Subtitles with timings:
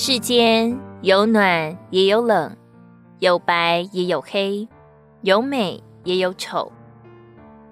[0.00, 2.56] 世间有暖也有冷，
[3.18, 4.68] 有白也有黑，
[5.22, 6.70] 有美也有丑。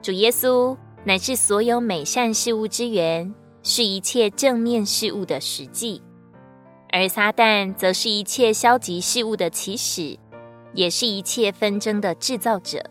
[0.02, 3.32] 主耶稣乃是所有美善事物之源，
[3.62, 6.02] 是一切正面事物的实际；
[6.90, 10.18] 而撒旦则是一切消极事物的起始，
[10.72, 12.82] 也是一切纷争的制造者。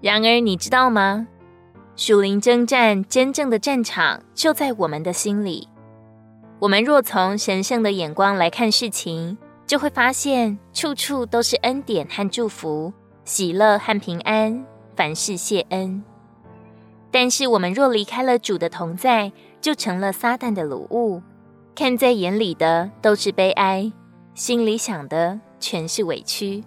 [0.00, 1.28] 然而，你知道吗？
[1.94, 5.68] 属灵征战真正的战场就在我们的心里。
[6.60, 9.36] 我们若从神圣的眼光来看事情，
[9.66, 12.92] 就会发现处处都是恩典和祝福、
[13.24, 14.64] 喜乐和平安，
[14.96, 16.02] 凡事谢恩。
[17.10, 21.22] 但是，我们若离开了主的同在，就成了撒旦的鲁物，
[21.74, 23.92] 看在眼里的都是悲哀，
[24.34, 26.64] 心里想的全是委屈。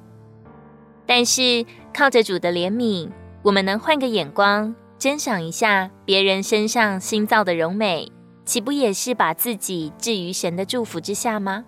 [1.06, 3.10] 但是，靠着主的怜悯，
[3.44, 4.76] 我们能换个眼光。
[5.00, 8.12] 珍赏一下别人身上新造的柔美，
[8.48, 11.66] 岂不也是把自己置于神的祝福之下吗？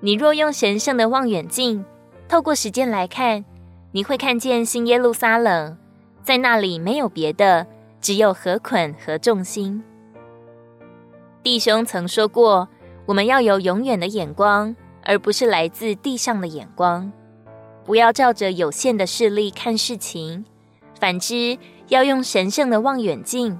[0.00, 1.82] 你若用神圣的望远镜，
[2.28, 3.46] 透过时间来看，
[3.92, 5.78] 你会看见新耶路撒冷，
[6.22, 7.66] 在那里没有别的，
[7.98, 9.82] 只有和捆和众星。
[11.42, 12.68] 弟兄曾说过，
[13.06, 17.10] 我们要有永远的眼光，而不是来自地上的眼光，
[17.86, 20.44] 不要照着有限的视力看事情，
[21.00, 21.58] 反之。
[21.88, 23.58] 要用神圣的望远镜。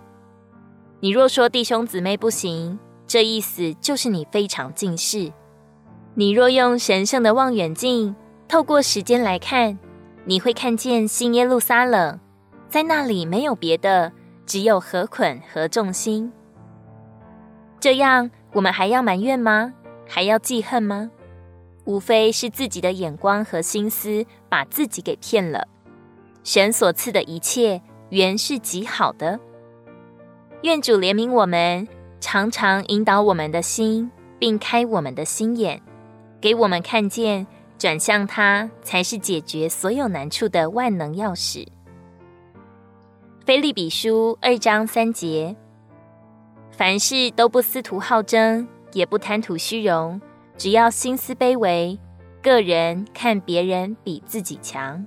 [1.00, 5.32] 你若说弟兄姊妹不行，这意思就是你非常近视。
[6.14, 8.16] 你若用神圣的望远镜，
[8.48, 9.78] 透过时间来看，
[10.24, 12.18] 你会看见新耶路撒冷，
[12.68, 14.12] 在那里没有别的，
[14.44, 16.32] 只有禾捆和众星。
[17.78, 19.72] 这样，我们还要埋怨吗？
[20.04, 21.12] 还要记恨吗？
[21.84, 25.68] 无非是自己的眼光和心思把自己给骗了。
[26.42, 27.80] 神所赐的一切。
[28.10, 29.38] 原是极好的，
[30.62, 31.86] 愿主怜悯我们，
[32.20, 34.10] 常常引导我们的心，
[34.40, 35.80] 并开我们的心眼，
[36.40, 37.46] 给我们看见
[37.78, 41.64] 转向他才是解决所有难处的万能钥匙。
[43.46, 45.54] 腓利比书二章三节：
[46.72, 50.20] 凡事都不思图好争，也不贪图虚荣，
[50.56, 51.96] 只要心思卑微，
[52.42, 55.06] 个人看别人比自己强。